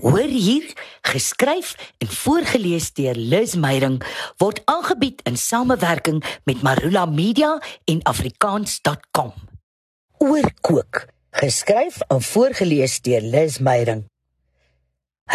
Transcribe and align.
Hoor 0.00 0.32
hier, 0.32 0.64
geskryf 1.04 1.74
en 2.00 2.08
voorgeles 2.08 2.86
deur 2.96 3.14
Liz 3.14 3.52
Meyering 3.60 3.98
word 4.40 4.62
aangebied 4.64 5.20
in 5.28 5.36
samewerking 5.36 6.22
met 6.48 6.62
Marula 6.64 7.04
Media 7.04 7.58
en 7.84 8.00
afrikaans.com. 8.08 9.34
Oorkook, 10.24 11.02
geskryf 11.36 11.98
en 12.08 12.22
voorgeles 12.22 12.94
deur 13.04 13.20
Liz 13.20 13.58
Meyering. 13.58 14.06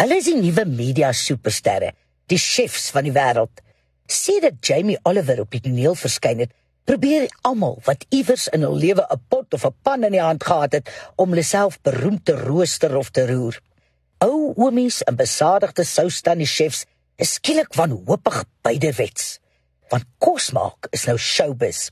Hulle 0.00 0.18
is 0.18 0.26
die 0.32 0.34
nuwe 0.40 0.66
media 0.66 1.12
supersterre, 1.14 1.92
die 2.26 2.40
chefs 2.42 2.88
van 2.90 3.06
die 3.06 3.14
wêreld. 3.14 3.62
Sedert 4.10 4.58
Jamie 4.66 4.98
Oliver 5.06 5.44
op 5.44 5.54
die 5.54 5.62
toneel 5.62 5.94
verskyn 5.94 6.42
het, 6.42 6.50
probeer 6.90 7.28
almal 7.46 7.78
wat 7.86 8.02
iewers 8.10 8.48
in 8.50 8.66
hul 8.66 8.74
lewe 8.82 9.06
'n 9.06 9.22
pot 9.30 9.54
of 9.54 9.64
'n 9.64 9.78
pan 9.82 10.02
in 10.10 10.18
die 10.18 10.26
hand 10.26 10.42
gehad 10.42 10.72
het 10.72 10.90
om 11.14 11.30
hulle 11.30 11.46
self 11.46 11.78
beroemd 11.82 12.24
te 12.24 12.34
rooster 12.34 12.96
of 12.96 13.10
te 13.10 13.26
roer. 13.30 13.62
Ou 14.24 14.54
oomies 14.56 15.02
en 15.04 15.16
besadigde 15.16 15.84
soustande 15.84 16.46
chefs 16.48 16.86
is 17.20 17.34
skielik 17.36 17.74
wanhoopig 17.76 18.44
byderwets. 18.64 19.40
Want 19.92 20.08
kos 20.18 20.50
maak 20.56 20.88
is 20.96 21.04
nou 21.04 21.18
showbiz. 21.20 21.90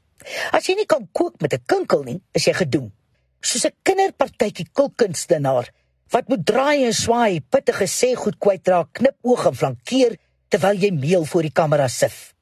As 0.56 0.64
jy 0.64 0.78
nie 0.78 0.88
kan 0.88 1.04
kook 1.12 1.40
met 1.44 1.52
'n 1.52 1.64
kinkel 1.66 2.02
nie, 2.04 2.20
is 2.32 2.46
jy 2.46 2.54
gedoem. 2.54 2.92
Soos 3.40 3.66
'n 3.66 3.76
kinderpartytjie 3.82 4.68
kulkunstenaar 4.72 5.68
wat 6.10 6.28
moet 6.28 6.46
draai 6.46 6.84
en 6.84 6.94
swaai, 6.94 7.40
pittige 7.40 7.86
sê 7.86 8.14
goed 8.14 8.38
kwytraak, 8.38 8.88
knip 8.92 9.16
oog 9.22 9.46
en 9.46 9.54
flankeer 9.54 10.16
terwyl 10.48 10.78
jy 10.78 10.90
meel 10.92 11.24
voor 11.24 11.42
die 11.42 11.52
kamera 11.52 11.88
sif. 11.88 12.34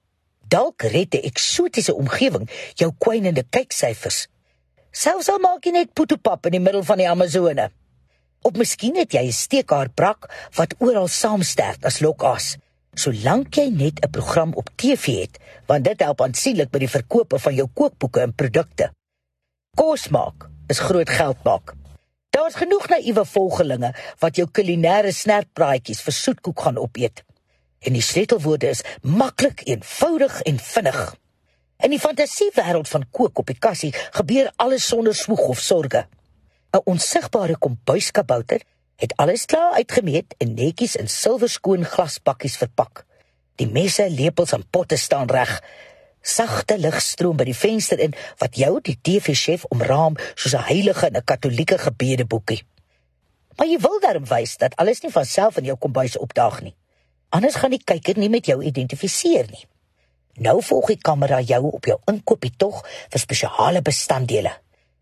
Dalk 0.49 0.83
red 0.83 1.15
'n 1.15 1.27
eksotiese 1.31 1.95
omgewing 1.95 2.49
jou 2.75 2.93
kwynende 2.99 3.43
kyksyfers. 3.43 4.29
Selfs 4.93 5.29
al 5.29 5.39
maak 5.39 5.65
jy 5.65 5.73
net 5.73 5.95
poetopap 5.95 6.47
in 6.47 6.53
die 6.53 6.61
middel 6.61 6.85
van 6.85 6.99
die 6.99 7.09
Amazone. 7.09 7.71
Of 8.43 8.59
miskien 8.59 8.97
het 8.99 9.13
jy 9.15 9.23
'n 9.27 9.33
steekhaar 9.33 9.89
brak 9.95 10.27
wat 10.59 10.75
oral 10.79 11.09
saamsterk 11.09 11.85
as 11.85 12.01
lokas. 12.01 12.57
Solank 12.95 13.55
jy 13.55 13.69
net 13.71 14.01
'n 14.03 14.11
program 14.11 14.53
op 14.55 14.71
TV 14.77 15.21
het, 15.21 15.39
want 15.67 15.85
dit 15.85 16.01
help 16.01 16.21
aansienlik 16.21 16.71
by 16.71 16.79
die 16.79 16.95
verkope 16.99 17.39
van 17.39 17.55
jou 17.55 17.69
kookboeke 17.75 18.21
en 18.21 18.35
produkte. 18.35 18.91
Kos 19.77 20.09
maak 20.09 20.49
is 20.67 20.79
groot 20.79 21.09
geld 21.09 21.45
maak. 21.45 21.75
Daar's 22.31 22.55
genoeg 22.55 22.89
naïewe 22.89 23.25
volgelinge 23.25 23.95
wat 24.19 24.37
jou 24.37 24.49
kulinaire 24.51 25.13
snertpraatjies 25.13 26.01
vir 26.01 26.13
soetkoek 26.13 26.61
gaan 26.61 26.79
opeet. 26.79 27.25
En 27.81 27.93
die 27.93 28.03
sleutelwoorde 28.03 28.69
is 28.69 28.83
maklik, 29.03 29.63
eenvoudig 29.65 30.41
en 30.43 30.59
vinnig. 30.59 31.15
In 31.83 31.91
die 31.91 32.01
fantasiewêreld 32.01 32.89
van 32.89 33.05
kook 33.11 33.39
op 33.39 33.47
die 33.47 33.59
kassie 33.59 33.95
gebeur 34.11 34.53
alles 34.57 34.87
sonder 34.87 35.15
swoeg 35.15 35.41
of 35.49 35.59
sorges. 35.59 36.07
'n 36.73 36.81
onsigbare 36.85 37.57
kombuiskabouter 37.59 38.63
het 38.97 39.17
alles 39.17 39.45
klaar 39.45 39.73
uitgemeet 39.73 40.35
en 40.39 40.55
netjies 40.55 40.97
in 40.97 41.09
silwerskoon 41.09 41.85
glasbakkies 41.85 42.57
verpak. 42.57 43.05
Die 43.61 43.69
messe, 43.69 44.11
lepels 44.11 44.53
en 44.53 44.65
potte 44.71 44.97
staan 44.97 45.31
reg. 45.31 45.63
Sagte 46.21 46.79
lig 46.79 47.01
stroom 47.03 47.37
by 47.37 47.45
die 47.45 47.57
venster 47.57 47.99
in 47.99 48.15
wat 48.39 48.57
jou 48.57 48.79
die 48.81 48.99
TV-chef 49.03 49.65
omraam 49.75 50.17
soos 50.35 50.55
'n 50.55 50.69
heilige 50.71 51.07
in 51.07 51.17
'n 51.17 51.25
katolieke 51.25 51.79
gebedeboekie. 51.79 52.63
Maar 53.57 53.67
jy 53.67 53.79
wil 53.79 54.01
darm 54.01 54.25
wys 54.25 54.57
dat 54.57 54.77
alles 54.77 55.01
nie 55.03 55.13
van 55.13 55.25
self 55.25 55.57
in 55.57 55.65
jou 55.65 55.77
kombuis 55.77 56.17
opdaag 56.17 56.63
nie. 56.63 56.75
Anders 57.29 57.55
gaan 57.55 57.71
die 57.71 57.85
kyker 57.85 58.19
nie 58.19 58.29
met 58.29 58.47
jou 58.47 58.63
identifiseer 58.65 59.47
nie. 59.51 59.67
Nou 60.35 60.63
volg 60.63 60.87
die 60.87 61.01
kamera 61.01 61.41
jou 61.41 61.71
op 61.71 61.85
jou 61.85 61.99
inkopies 62.07 62.57
tog 62.57 62.87
vir 63.11 63.21
spesiale 63.21 63.83
bestanddele. 63.83 64.53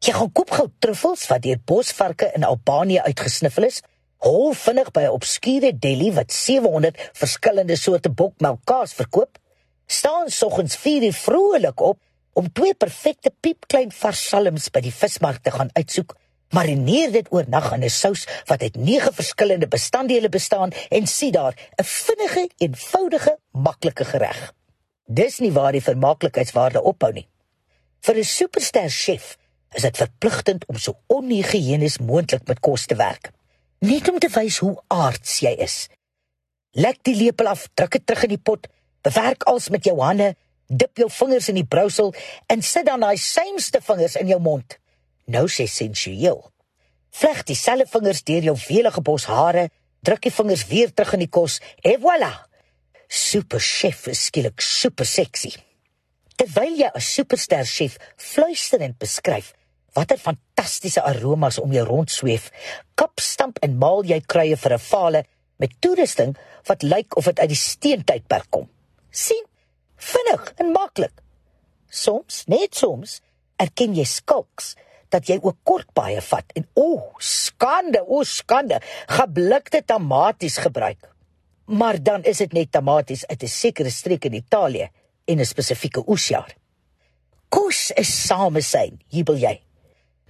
Jy 0.01 0.15
gaan 0.17 0.31
koop 0.33 0.49
gou 0.57 0.65
truffels 0.81 1.27
wat 1.29 1.43
deur 1.45 1.59
bosvarke 1.69 2.31
in 2.33 2.47
Albanië 2.49 3.03
uitgesniffel 3.05 3.67
is. 3.67 3.83
Hol 4.25 4.55
vinnig 4.57 4.89
by 4.97 5.03
'n 5.03 5.17
obskure 5.17 5.73
deli 5.77 6.09
wat 6.17 6.33
700 6.33 7.11
verskillende 7.13 7.77
soorte 7.77 8.09
bokmelkkaas 8.09 8.95
verkoop. 8.95 9.37
Staan 9.87 10.31
soggens 10.31 10.77
4 10.77 11.03
uur 11.03 11.13
vrolik 11.13 11.81
op 11.81 11.99
om 12.33 12.53
twee 12.53 12.75
perfekte 12.75 13.31
piepklein 13.41 13.93
vars 13.93 14.29
salms 14.29 14.71
by 14.71 14.81
die 14.81 14.93
vismark 14.93 15.43
te 15.43 15.51
gaan 15.51 15.71
uitsoek. 15.73 16.17
Marineer 16.51 17.13
dit 17.13 17.27
oornag 17.31 17.73
in 17.73 17.85
'n 17.85 17.91
sous 17.91 18.27
wat 18.47 18.63
uit 18.63 18.77
9 18.77 19.13
verskillende 19.13 19.69
bestanddele 19.69 20.29
bestaan 20.29 20.71
en 20.89 21.07
sien 21.07 21.33
daar 21.33 21.55
'n 21.77 21.85
vinnige, 21.85 22.49
eenvoudige, 22.57 23.39
maklike 23.53 24.05
gereg. 24.05 24.53
Dis 25.07 25.39
nie 25.39 25.53
waar 25.53 25.73
die 25.73 25.83
vermaaklikheidswaarde 25.83 26.83
ophou 26.83 27.13
nie. 27.13 27.29
Vir 28.01 28.17
'n 28.17 28.25
superster 28.25 28.89
chef 28.89 29.37
is 29.75 29.87
dit 29.87 29.97
verpligtend 29.97 30.67
om 30.67 30.79
so 30.79 30.99
onhygiënies 31.07 32.01
moontlik 32.03 32.47
met 32.49 32.61
kos 32.61 32.87
te 32.91 32.97
werk. 32.99 33.31
Net 33.81 34.09
om 34.11 34.19
te 34.19 34.29
wys 34.35 34.59
hoe 34.65 34.75
aards 34.93 35.39
jy 35.45 35.55
is. 35.63 35.87
Lek 36.77 37.01
die 37.07 37.17
lepel 37.17 37.51
af, 37.51 37.67
druk 37.75 37.97
dit 37.99 38.07
terug 38.07 38.27
in 38.27 38.35
die 38.35 38.43
pot, 38.51 38.67
bewerk 39.03 39.47
alles 39.51 39.71
met 39.75 39.87
jou 39.87 39.97
hande, 40.03 40.35
dip 40.71 40.99
jou 40.99 41.09
vingers 41.11 41.49
in 41.51 41.59
die 41.59 41.67
brousel 41.67 42.13
en 42.51 42.63
sit 42.63 42.87
dan 42.87 43.03
daai 43.03 43.19
symste 43.19 43.81
vingers 43.83 44.17
in 44.21 44.31
jou 44.31 44.39
mond. 44.43 44.77
Nou 45.31 45.47
sê 45.51 45.67
sensueel. 45.71 46.43
Vleg 47.11 47.43
dieselfde 47.49 47.89
vingers 47.91 48.23
deur 48.27 48.51
jou 48.51 48.57
velige 48.59 49.03
bos 49.03 49.27
hare, 49.31 49.69
druk 50.07 50.23
die 50.27 50.35
vingers 50.35 50.67
weer 50.71 50.93
terug 50.95 51.17
in 51.19 51.25
die 51.25 51.33
kos 51.33 51.59
en 51.83 51.99
voilà. 52.03 52.31
Super 53.11 53.59
chef 53.59 54.07
is 54.11 54.29
skielik 54.29 54.63
super 54.63 55.07
sexy. 55.07 55.57
Terwyl 56.41 56.77
jy 56.79 56.89
'n 56.89 57.01
superster 57.01 57.65
chef 57.69 57.99
fluisterend 58.17 58.97
beskryf, 58.99 59.53
Watter 59.97 60.21
fantastiese 60.23 61.03
aromas 61.03 61.59
om 61.59 61.73
jou 61.75 61.83
rond 61.87 62.11
sweef. 62.11 62.51
Kapstamp 62.95 63.59
en 63.65 63.79
maal 63.83 64.07
jy 64.07 64.21
kruie 64.23 64.57
vir 64.57 64.73
'n 64.75 64.79
fale 64.79 65.25
met 65.59 65.75
toerusting 65.81 66.37
wat 66.69 66.83
lyk 66.83 67.17
of 67.17 67.25
dit 67.25 67.41
uit 67.41 67.49
die 67.49 67.57
steentydperk 67.57 68.47
kom. 68.51 68.69
sien? 69.11 69.45
Vinnig 69.97 70.53
en 70.57 70.73
maklik. 70.73 71.13
Soms, 71.89 72.45
net 72.47 72.75
soms, 72.75 73.21
erken 73.59 73.95
jy 73.95 74.05
skalks 74.05 74.77
dat 75.11 75.27
jy 75.27 75.39
ook 75.43 75.57
kort 75.65 75.93
baie 75.93 76.21
vat 76.21 76.45
en 76.55 76.69
o, 76.75 76.95
oh, 76.95 77.15
skande, 77.19 78.01
o, 78.01 78.21
oh, 78.21 78.25
skande, 78.25 78.81
geblikte 79.09 79.83
tamaties 79.85 80.57
gebruik. 80.57 81.11
Maar 81.67 82.03
dan 82.03 82.23
is 82.23 82.39
dit 82.39 82.53
net 82.53 82.73
tamaties 82.73 83.27
uit 83.27 83.43
'n 83.43 83.49
sekere 83.49 83.91
streek 83.91 84.25
in 84.25 84.35
Italië 84.35 84.91
en 85.31 85.39
'n 85.39 85.53
spesifieke 85.55 86.03
oesjaar. 86.07 86.55
Kos 87.49 87.91
is 87.95 88.11
samesyn, 88.27 88.99
jubel 89.09 89.39
jy 89.39 89.61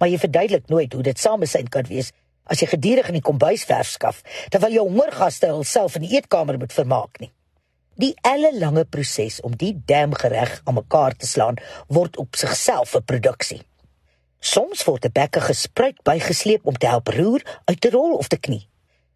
maar 0.01 0.09
jy 0.09 0.17
verduidelik 0.17 0.71
nooit 0.73 0.93
hoe 0.97 1.03
dit 1.05 1.19
samesyn 1.21 1.69
kan 1.69 1.85
wees 1.85 2.09
as 2.49 2.63
jy 2.63 2.71
gedurig 2.71 3.11
in 3.11 3.19
die 3.19 3.27
kombuis 3.27 3.67
verf 3.69 3.91
skaf 3.93 4.23
terwyl 4.49 4.73
jou 4.73 4.87
hongergaste 4.87 5.51
hulself 5.53 5.99
in 5.99 6.07
die 6.07 6.15
eetkamer 6.17 6.57
moet 6.57 6.73
vermaak 6.73 7.21
nie. 7.21 7.29
Die 8.01 8.15
ellelange 8.25 8.87
proses 8.89 9.37
om 9.45 9.53
die 9.53 9.75
dam 9.85 10.15
gereg 10.17 10.55
aan 10.65 10.79
mekaar 10.79 11.13
te 11.13 11.29
slaan 11.29 11.61
word 11.87 12.17
op 12.17 12.39
sigself 12.39 12.95
'n 12.95 13.05
produksie. 13.05 13.61
Soms 14.39 14.83
word 14.89 15.05
'n 15.05 15.13
bekke 15.13 15.41
gespruit 15.41 16.01
bygesleep 16.03 16.65
om 16.65 16.77
te 16.77 16.87
help 16.87 17.07
roer, 17.07 17.41
uit 17.65 17.81
te 17.81 17.89
rol 17.89 18.17
of 18.17 18.27
te 18.27 18.37
knie. 18.37 18.67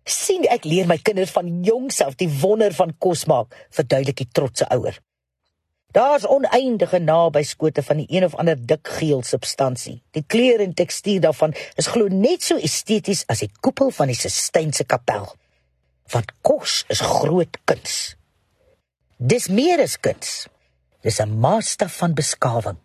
sien 0.07 0.44
ek 0.44 0.66
leer 0.66 0.85
my 0.85 0.97
kinders 0.97 1.31
van 1.31 1.63
jongs 1.63 2.02
af 2.02 2.16
die 2.16 2.29
wonder 2.29 2.73
van 2.73 2.94
kos 2.97 3.25
maak, 3.25 3.67
verduidelik 3.72 4.16
die 4.16 4.29
trotse 4.31 4.69
ouer. 4.69 5.00
Daar's 5.95 6.28
oneindige 6.28 7.00
nabyskote 7.00 7.83
van 7.83 7.97
die 7.97 8.06
een 8.09 8.23
of 8.23 8.35
ander 8.35 8.66
dik 8.66 8.88
geel 8.97 9.23
substansie. 9.23 10.01
Die 10.11 10.23
kleur 10.28 10.59
en 10.59 10.73
tekstuur 10.73 11.22
daarvan 11.23 11.53
is 11.79 11.88
glo 11.88 12.11
net 12.11 12.44
so 12.44 12.57
esteties 12.59 13.23
as 13.31 13.39
die 13.45 13.51
koepel 13.63 13.94
van 13.95 14.11
die 14.11 14.17
Sistynse 14.19 14.84
kapel. 14.84 15.29
Want 16.11 16.34
kos 16.44 16.81
is 16.91 17.00
groot 17.00 17.61
kuns. 17.63 18.16
Dis 19.16 19.47
meer 19.47 19.79
as 19.85 19.95
kuns. 20.00 20.34
Dis 21.01 21.22
'n 21.23 21.39
master 21.39 21.89
van 21.89 22.13
beskawing. 22.13 22.78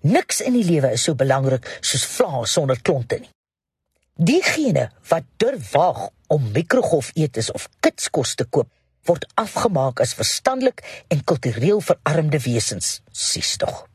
Niks 0.00 0.40
in 0.40 0.52
die 0.52 0.64
lewe 0.64 0.92
is 0.92 1.02
so 1.02 1.14
belangrik 1.14 1.78
soos 1.80 2.04
vla 2.04 2.44
sonder 2.44 2.82
klonte 2.82 3.18
nie. 3.18 3.30
Diegene 4.14 4.90
wat 5.08 5.24
durf 5.36 5.70
waag 5.72 6.08
om 6.26 6.50
mikrogolf 6.52 7.10
eetes 7.14 7.50
of 7.50 7.68
kitskos 7.80 8.34
te 8.34 8.44
koop, 8.44 8.68
word 9.04 9.26
afgemaak 9.34 10.00
as 10.00 10.14
verstandelik 10.14 10.82
en 11.08 11.24
kultureel 11.24 11.80
verarmde 11.80 12.40
wesens, 12.44 13.00
sies 13.12 13.56
tog. 13.56 13.86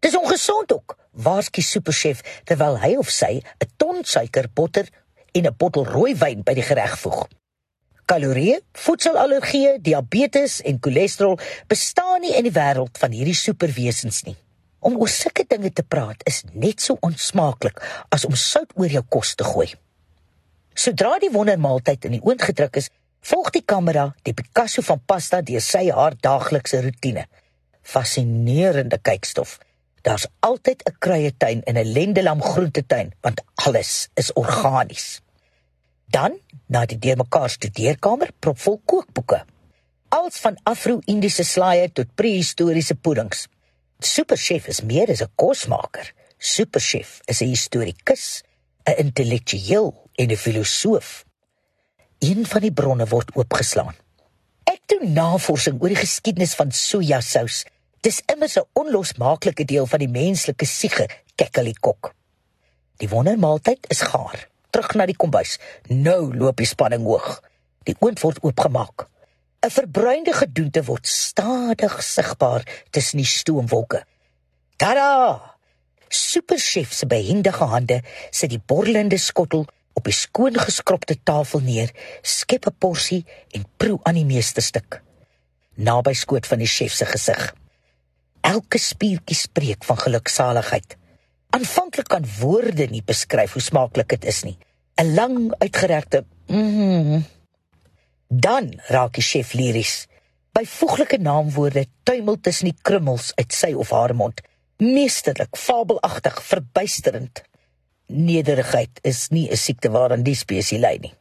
Dis 0.00 0.16
ongesond 0.16 0.72
ook, 0.72 0.96
waarsku 1.12 1.62
superchef 1.62 2.20
terwyl 2.44 2.76
hy 2.82 2.96
of 2.96 3.10
sy 3.10 3.40
'n 3.40 3.70
ton 3.76 4.04
suiker, 4.04 4.48
botter 4.54 4.88
en 5.32 5.46
'n 5.46 5.56
bottel 5.56 5.84
rooi 5.84 6.14
wyn 6.14 6.42
by 6.42 6.54
die 6.54 6.66
gereg 6.66 6.98
voeg. 6.98 7.28
Kalorieë, 8.04 8.60
voedselallergieë, 8.72 9.78
diabetes 9.80 10.60
en 10.60 10.78
cholesterol 10.80 11.38
bestaan 11.68 12.20
nie 12.20 12.34
in 12.36 12.44
die 12.44 12.52
wêreld 12.52 12.98
van 13.00 13.10
hierdie 13.16 13.34
superwesens 13.38 14.22
nie. 14.26 14.36
Om 14.84 14.98
oor 15.00 15.08
sulke 15.08 15.46
dinge 15.48 15.72
te 15.72 15.82
praat 15.82 16.20
is 16.28 16.42
net 16.52 16.80
so 16.80 16.98
onsmaaklik 17.00 17.80
as 18.12 18.26
om 18.28 18.34
sout 18.36 18.72
oor 18.76 18.92
jou 18.92 19.02
kos 19.08 19.34
te 19.34 19.44
gooi. 19.44 19.70
Sodra 20.74 21.18
die 21.18 21.32
wondermaaltyd 21.32 22.04
in 22.04 22.18
die 22.18 22.20
oond 22.20 22.42
gedruk 22.42 22.76
is, 22.76 22.90
volg 23.24 23.50
die 23.54 23.64
kamera 23.64 24.10
die 24.26 24.34
Picasso 24.36 24.82
van 24.84 25.00
pasta 25.08 25.40
deur 25.40 25.62
sy 25.64 25.86
haar 25.90 26.16
daaglikse 26.20 26.82
rotine. 26.84 27.26
Fascinerende 27.82 28.98
kykstof. 29.00 29.58
Daar's 30.04 30.26
altyd 30.40 30.82
'n 30.84 30.96
kruietuin 30.98 31.62
en 31.62 31.76
'n 31.76 31.92
lendelam 31.92 32.42
groentetuin 32.42 33.12
want 33.20 33.42
alles 33.54 34.08
is 34.14 34.32
organies. 34.32 35.20
Dan, 36.06 36.38
na 36.66 36.86
die 36.86 36.98
deurmekaar 36.98 37.50
studeerkamer, 37.50 38.30
propvol 38.38 38.80
kookboeke. 38.84 39.44
Als 40.08 40.36
van 40.38 40.58
Afro-Indiese 40.62 41.42
slaaië 41.42 41.92
tot 41.92 42.14
prehistoriese 42.14 42.94
puddings. 42.94 43.48
Superchef 43.98 44.66
is 44.66 44.80
meer 44.80 45.10
as 45.10 45.22
'n 45.22 45.32
kosmaker. 45.34 46.12
Superchef 46.38 47.20
is 47.24 47.40
'n 47.40 47.48
historikus, 47.48 48.42
'n 48.84 48.96
intellektueel 48.96 50.10
en 50.14 50.30
'n 50.30 50.36
filosoof. 50.36 51.24
Een 52.24 52.46
van 52.48 52.62
die 52.64 52.72
bronne 52.72 53.04
word 53.10 53.34
oopgeslaan. 53.36 53.96
Ek 54.70 54.80
doen 54.88 55.10
navorsing 55.12 55.76
oor 55.82 55.92
die 55.92 55.98
geskiedenis 55.98 56.54
van 56.56 56.70
sojasous. 56.72 57.64
Dis 58.00 58.22
immers 58.32 58.56
'n 58.56 58.64
onlosmaaklike 58.80 59.64
deel 59.64 59.86
van 59.86 59.98
die 59.98 60.08
menslike 60.08 60.64
siege, 60.64 61.06
kekkelikok. 61.34 62.14
Die 62.96 63.08
wondermaaltyd 63.08 63.86
is 63.88 64.00
gaar. 64.00 64.48
Terug 64.70 64.94
na 64.94 65.06
die 65.06 65.16
kombuis. 65.16 65.58
Nou 65.88 66.36
loop 66.36 66.56
die 66.56 66.66
spanning 66.66 67.04
hoog. 67.04 67.42
Die 67.82 67.96
oond 68.00 68.20
word 68.20 68.38
oopgemaak. 68.42 69.08
'n 69.60 69.70
Verbruinde 69.70 70.32
gedoente 70.32 70.84
word 70.84 71.06
stadig 71.06 72.02
sigbaar 72.02 72.62
tussen 72.90 73.16
die 73.16 73.26
stoomwolke. 73.26 74.04
Tada! 74.76 75.56
Superchef 76.08 76.92
se 76.92 77.06
behendige 77.06 77.64
hande 77.64 78.02
sit 78.30 78.50
die 78.50 78.62
borrelende 78.66 79.18
skottel 79.18 79.66
op 79.94 80.04
die 80.04 80.16
skoon 80.16 80.58
geskropte 80.58 81.16
tafel 81.22 81.60
neer, 81.60 81.90
skep 82.22 82.66
'n 82.66 82.76
porsie 82.78 83.24
en 83.50 83.64
proe 83.76 83.98
aan 84.02 84.14
die 84.14 84.24
meesterstuk. 84.24 85.02
Naby 85.74 86.12
skoot 86.12 86.46
van 86.46 86.58
die 86.58 86.66
chef 86.70 86.92
se 86.92 87.04
gesig. 87.04 87.54
Elke 88.40 88.78
spiertjie 88.78 89.36
spreek 89.36 89.84
van 89.84 89.98
geluksaligheid. 89.98 90.96
Aanvanklik 91.50 92.08
kan 92.08 92.26
woorde 92.40 92.86
nie 92.86 93.02
beskryf 93.02 93.52
hoe 93.52 93.62
smaaklik 93.62 94.08
dit 94.08 94.24
is 94.24 94.42
nie. 94.42 94.58
'n 95.00 95.14
Lang 95.14 95.54
uitgerekte 95.58 96.24
mm. 96.46 97.24
Dan 98.28 98.80
raak 98.88 99.14
die 99.14 99.22
chef 99.22 99.52
liries. 99.52 100.06
Byvoeglike 100.52 101.18
naamwoorde 101.18 101.86
tuimel 102.02 102.40
tussen 102.40 102.70
die 102.70 102.78
krummels 102.82 103.32
uit 103.34 103.52
sy 103.52 103.72
of 103.72 103.90
haar 103.90 104.14
mond. 104.14 104.40
Meesterlik, 104.78 105.56
fabelagtig, 105.56 106.42
verbuisterend. 106.42 107.42
Nederigheid 108.06 108.98
is 109.02 109.28
nie 109.28 109.50
'n 109.50 109.56
siekte 109.56 109.90
waaraan 109.90 110.22
die 110.22 110.34
spesies 110.34 110.80
ly 110.80 110.98
nie. 111.00 111.14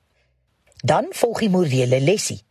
Dan 0.84 1.06
volg 1.10 1.40
die 1.40 1.50
morele 1.50 2.00
lesie. 2.00 2.42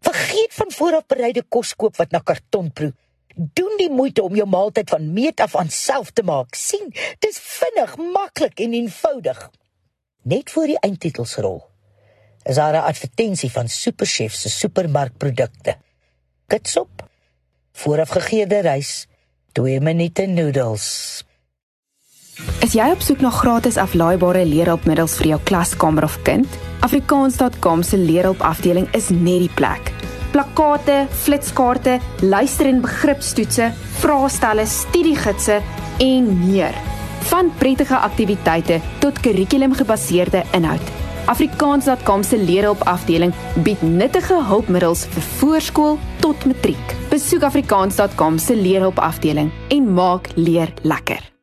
Vergeet 0.00 0.54
van 0.54 0.72
voorafbereide 0.72 1.44
kos 1.48 1.74
koop 1.74 1.96
wat 1.96 2.10
na 2.10 2.18
karton 2.18 2.72
proe. 2.72 2.92
Doen 3.34 3.76
die 3.78 3.90
moeite 3.90 4.22
om 4.22 4.34
jou 4.34 4.46
maaltyd 4.46 4.90
van 4.90 5.12
meet 5.12 5.40
af 5.40 5.56
aan 5.56 5.70
self 5.70 6.10
te 6.10 6.22
maak. 6.22 6.54
sien, 6.54 6.92
dis 7.18 7.38
vinnig, 7.38 7.96
maklik 7.96 8.60
en 8.60 8.72
eenvoudig. 8.72 9.50
Net 10.22 10.50
voor 10.50 10.66
die 10.66 10.78
eindtitels 10.80 11.36
rol, 11.36 11.62
is 12.44 12.54
daar 12.54 12.74
'n 12.74 12.86
advertensie 12.90 13.50
van 13.50 13.68
Superchef 13.68 14.34
se 14.34 14.50
supermarkprodukte. 14.50 15.76
Kitsop, 16.46 17.08
voorafgegeurde 17.72 18.60
rys, 18.60 19.06
2 19.52 19.80
minute 19.80 20.26
noodles. 20.26 21.24
Is 22.64 22.72
jy 22.74 22.86
op 22.90 23.02
soek 23.04 23.20
na 23.22 23.30
gratis 23.30 23.76
aflaaibare 23.78 24.44
leerhulpmiddels 24.48 25.18
vir 25.20 25.34
jou 25.34 25.40
klaskamer 25.50 26.06
of 26.06 26.16
kind? 26.26 26.48
Afrikaans.com 26.86 27.82
se 27.86 27.98
leerhulpafdeling 28.00 28.88
is 28.96 29.10
net 29.10 29.44
die 29.44 29.50
plek. 29.54 29.92
Plakkate, 30.32 31.06
flitskaarte, 31.24 32.00
luister- 32.22 32.66
en 32.66 32.80
begripstoetse, 32.82 33.72
vraestelle, 34.00 34.66
studiegidse 34.66 35.60
en 35.98 36.48
meer. 36.48 36.74
Van 37.30 37.52
prettige 37.58 37.96
aktiwiteite 37.96 38.80
tot 39.00 39.20
kurrikulumgebaseerde 39.20 40.42
inhoud. 40.52 40.90
Afrikaans.com 41.26 42.22
se 42.22 42.36
leerhulpafdeling 42.36 43.32
bied 43.62 43.82
nuttige 43.82 44.42
hulpmiddels 44.44 45.06
vir 45.06 45.22
voorskool 45.38 45.98
tot 46.20 46.44
matriek. 46.44 46.96
Besoek 47.10 47.42
afrikaans.com 47.42 48.38
se 48.38 48.56
leerhulpafdeling 48.56 49.52
en 49.68 49.94
maak 49.94 50.28
leer 50.34 50.74
lekker. 50.82 51.33